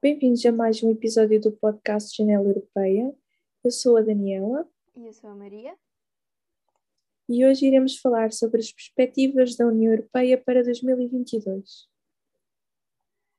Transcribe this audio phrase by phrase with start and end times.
[0.00, 3.12] Bem-vindos a mais um episódio do podcast Janela Europeia.
[3.64, 4.64] Eu sou a Daniela.
[4.94, 5.76] E eu sou a Maria.
[7.28, 11.88] E hoje iremos falar sobre as perspectivas da União Europeia para 2022.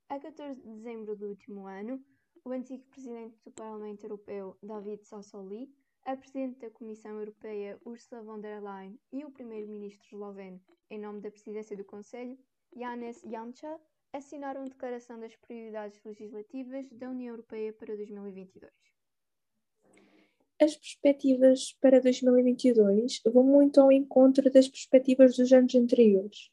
[0.10, 2.04] A 14 de dezembro do último ano,
[2.44, 5.74] o antigo presidente do Parlamento Europeu, David Sassoli,
[6.04, 11.22] a presidente da Comissão Europeia, Ursula von der Leyen, e o primeiro-ministro esloveno, em nome
[11.22, 12.38] da presidência do Conselho,
[12.76, 13.80] Janez Janša,
[14.14, 18.72] assinaram Declaração das Prioridades Legislativas da União Europeia para 2022.
[20.62, 26.52] As perspectivas para 2022 vão muito ao encontro das perspectivas dos anos anteriores,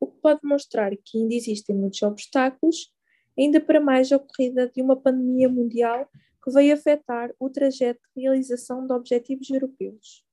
[0.00, 2.92] o que pode mostrar que ainda existem muitos obstáculos,
[3.38, 6.10] ainda para mais a ocorrida de uma pandemia mundial
[6.42, 10.24] que veio afetar o trajeto de realização de objetivos europeus.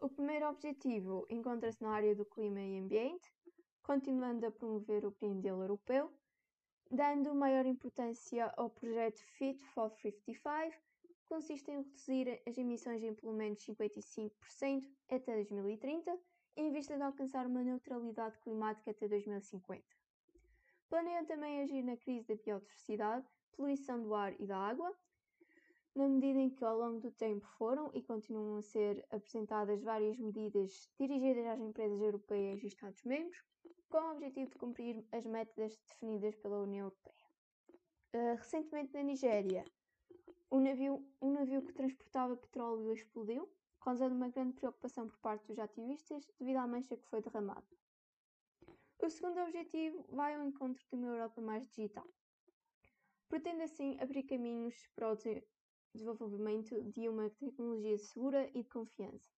[0.00, 3.32] O primeiro objetivo encontra-se na área do clima e ambiente,
[3.82, 6.12] continuando a promover o Green Deal europeu,
[6.90, 10.76] dando maior importância ao projeto Fit for 55,
[11.14, 16.18] que consiste em reduzir as emissões em pelo menos 55% até 2030,
[16.56, 19.82] em vista de alcançar uma neutralidade climática até 2050.
[20.88, 24.94] Planeia também agir na crise da biodiversidade, poluição do ar e da água,
[25.94, 30.18] na medida em que ao longo do tempo foram e continuam a ser apresentadas várias
[30.18, 33.42] medidas dirigidas às empresas europeias e Estados-membros,
[33.88, 37.14] com o objetivo de cumprir as metas definidas pela União Europeia.
[38.14, 39.64] Uh, recentemente na Nigéria,
[40.50, 45.58] um navio, um navio que transportava petróleo explodiu, causando uma grande preocupação por parte dos
[45.58, 47.66] ativistas devido à mancha que foi derramada.
[48.98, 52.06] O segundo objetivo vai ao encontro de uma Europa mais digital.
[53.28, 55.16] Pretende assim abrir caminhos para o
[55.94, 59.30] desenvolvimento de uma tecnologia segura e de confiança.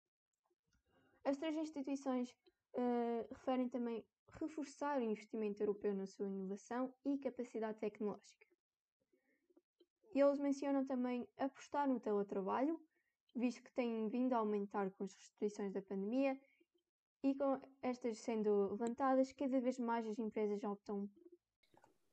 [1.24, 2.30] As três instituições
[2.74, 4.04] uh, referem também
[4.40, 8.46] reforçar o investimento europeu na sua inovação e capacidade tecnológica.
[10.14, 12.80] E eles mencionam também apostar no teletrabalho,
[13.34, 16.38] visto que têm vindo a aumentar com as restrições da pandemia
[17.22, 21.08] e com estas sendo levantadas, cada vez mais as empresas optam.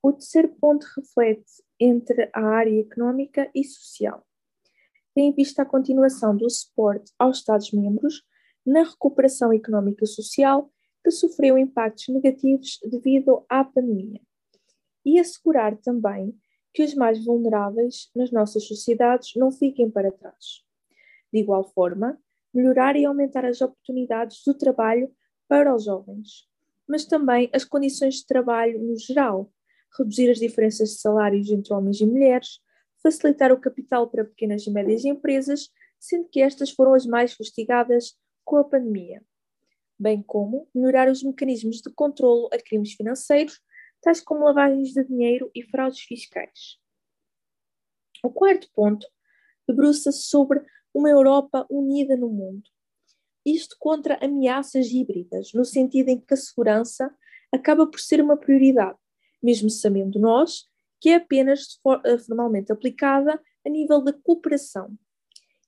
[0.02, 4.26] O terceiro ponto reflete entre a área económica e social.
[5.14, 8.24] Tem em vista a continuação do suporte aos Estados-membros
[8.66, 10.72] na recuperação económica e social
[11.04, 14.22] que sofreu impactos negativos devido à pandemia,
[15.04, 16.34] e assegurar também
[16.74, 20.64] que os mais vulneráveis nas nossas sociedades não fiquem para trás.
[21.34, 22.20] De igual forma,
[22.54, 25.12] melhorar e aumentar as oportunidades do trabalho
[25.48, 26.48] para os jovens,
[26.88, 29.52] mas também as condições de trabalho no geral,
[29.98, 32.60] reduzir as diferenças de salários entre homens e mulheres,
[33.02, 35.70] facilitar o capital para pequenas e médias empresas,
[36.00, 39.22] sendo que estas foram as mais castigadas com a pandemia
[40.02, 43.62] bem como melhorar os mecanismos de controlo a crimes financeiros,
[44.02, 46.80] tais como lavagens de dinheiro e fraudes fiscais.
[48.24, 49.06] O quarto ponto
[49.68, 50.60] debruça-se sobre
[50.92, 52.68] uma Europa unida no mundo.
[53.46, 57.16] Isto contra ameaças híbridas, no sentido em que a segurança
[57.52, 58.98] acaba por ser uma prioridade,
[59.42, 60.68] mesmo sabendo nós
[61.02, 64.96] que é apenas eh, formalmente aplicada a nível da cooperação.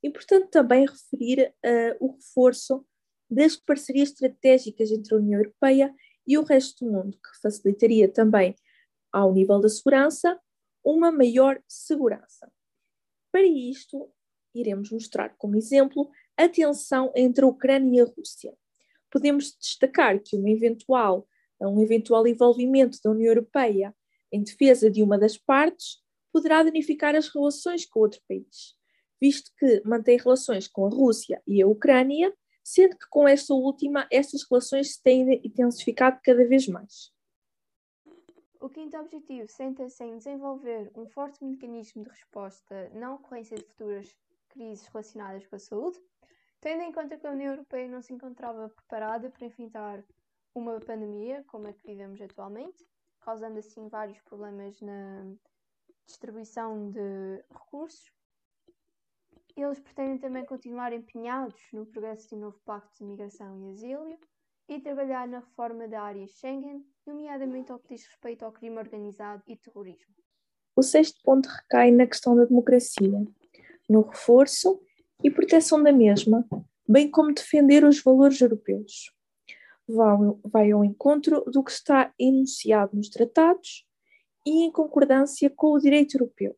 [0.04, 2.86] Importante também referir uh, o reforço
[3.30, 5.94] das parcerias estratégicas entre a União Europeia
[6.28, 8.56] e o resto do mundo, que facilitaria também,
[9.12, 10.40] ao nível da segurança,
[10.84, 12.52] uma maior segurança.
[13.32, 14.12] Para isto,
[14.54, 18.54] iremos mostrar como exemplo a tensão entre a Ucrânia e a Rússia.
[19.10, 21.28] Podemos destacar que uma eventual,
[21.62, 23.96] um eventual envolvimento da União Europeia
[24.34, 26.02] em defesa de uma das partes
[26.32, 28.76] poderá danificar as relações com outro país,
[29.22, 32.34] visto que mantém relações com a Rússia e a Ucrânia
[32.64, 37.12] sendo que com esta última estas relações se têm intensificado cada vez mais.
[38.60, 44.16] O quinto objetivo senta-se em desenvolver um forte mecanismo de resposta na ocorrência de futuras
[44.48, 46.00] crises relacionadas com a saúde,
[46.62, 50.02] tendo em conta que a União Europeia não se encontrava preparada para enfrentar
[50.56, 52.86] uma pandemia como a que vivemos atualmente,
[53.24, 55.26] causando assim vários problemas na
[56.06, 58.12] distribuição de recursos
[59.56, 64.18] eles pretendem também continuar empenhados no progresso um novo Pacto de Migração e Asilo
[64.68, 69.44] e trabalhar na reforma da área Schengen, nomeadamente ao que diz respeito ao crime organizado
[69.48, 70.14] e terrorismo.
[70.76, 73.24] O sexto ponto recai na questão da democracia,
[73.88, 74.82] no reforço
[75.24, 76.48] e proteção da mesma,
[76.88, 79.14] bem como defender os valores europeus.
[79.88, 83.86] Vai ao encontro do que está enunciado nos tratados
[84.46, 86.56] e em concordância com o direito europeu.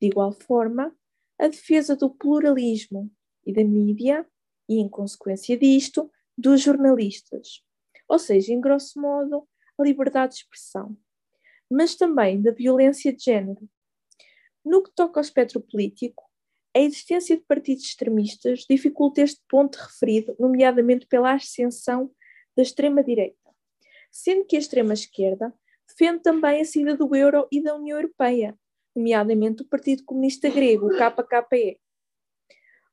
[0.00, 0.94] De igual forma,
[1.38, 3.10] a defesa do pluralismo
[3.46, 4.26] e da mídia
[4.68, 7.62] e, em consequência disto, dos jornalistas,
[8.08, 9.46] ou seja, em grosso modo,
[9.78, 10.96] a liberdade de expressão.
[11.70, 13.68] mas também da violência de género.
[14.64, 16.22] No que toca ao espectro político,
[16.76, 22.10] a existência de partidos extremistas dificulta este ponto referido, nomeadamente pela ascensão
[22.56, 23.50] da extrema-direita,
[24.10, 25.52] sendo que a extrema-esquerda
[25.86, 28.58] defende também a saída do euro e da União Europeia,
[28.94, 31.80] nomeadamente o Partido Comunista Grego, o KKE.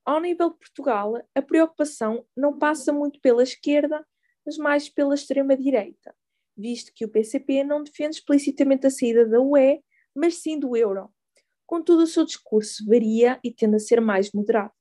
[0.03, 4.05] Ao nível de Portugal, a preocupação não passa muito pela esquerda,
[4.45, 6.15] mas mais pela extrema-direita,
[6.57, 9.83] visto que o PCP não defende explicitamente a saída da UE,
[10.15, 11.09] mas sim do euro.
[11.67, 14.73] Contudo, o seu discurso varia e tende a ser mais moderado.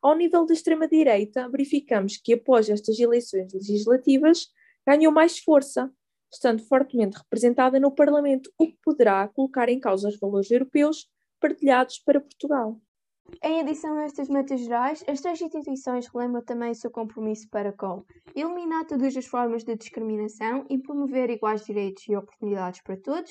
[0.00, 4.46] Ao nível da extrema-direita, verificamos que após estas eleições legislativas
[4.86, 5.92] ganhou mais força,
[6.32, 11.08] estando fortemente representada no Parlamento, o que poderá colocar em causa os valores europeus
[11.40, 12.80] partilhados para Portugal.
[13.42, 17.72] Em adição a estas metas gerais, as três instituições relembram também o seu compromisso para
[17.72, 18.04] com
[18.34, 23.30] eliminar todas as formas de discriminação e promover iguais direitos e oportunidades para todos,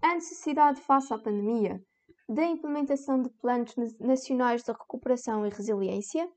[0.00, 1.82] a necessidade face à pandemia
[2.28, 6.28] da implementação de planos nacionais de recuperação e resiliência,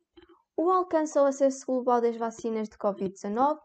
[0.55, 3.57] o alcance ao acesso global das vacinas de Covid-19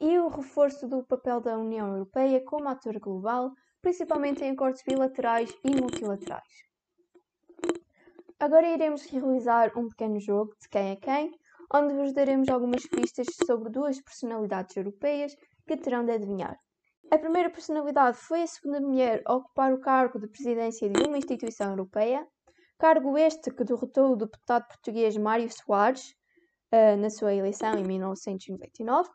[0.00, 3.52] e o reforço do papel da União Europeia como ator global,
[3.82, 6.64] principalmente em acordos bilaterais e multilaterais.
[8.38, 11.30] Agora iremos realizar um pequeno jogo de quem é quem,
[11.72, 15.34] onde vos daremos algumas pistas sobre duas personalidades europeias
[15.66, 16.56] que terão de adivinhar.
[17.10, 21.18] A primeira personalidade foi a segunda mulher a ocupar o cargo de presidência de uma
[21.18, 22.26] instituição europeia,
[22.78, 26.14] cargo este que derrotou o deputado português Mário Soares
[26.72, 29.08] uh, na sua eleição em 1999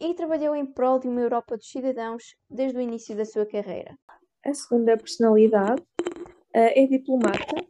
[0.00, 3.98] e trabalhou em prol de uma Europa dos cidadãos desde o início da sua carreira.
[4.44, 7.66] A segunda personalidade uh, é diplomata,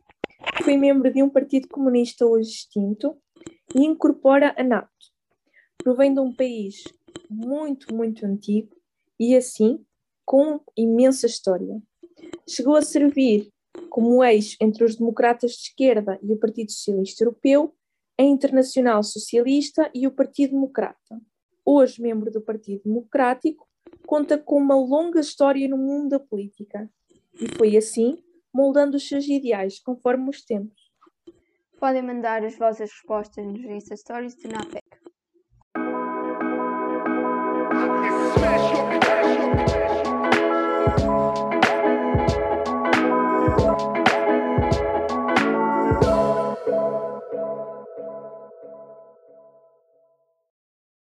[0.62, 3.16] foi membro de um partido comunista hoje extinto
[3.74, 4.90] e incorpora a NATO.
[5.78, 6.84] Provém de um país
[7.30, 8.75] muito, muito antigo
[9.18, 9.84] e, assim,
[10.24, 11.80] com imensa história.
[12.48, 13.50] Chegou a servir
[13.90, 17.74] como eixo entre os democratas de esquerda e o Partido Socialista Europeu,
[18.18, 21.20] a Internacional Socialista e o Partido Democrata
[21.66, 23.66] hoje membro do Partido Democrático,
[24.06, 26.88] conta com uma longa história no mundo da política
[27.34, 28.22] e foi assim
[28.54, 30.86] moldando os seus ideais conforme os tempos.
[31.78, 34.85] Podem mandar as vossas respostas nos Insta Stories de Napé.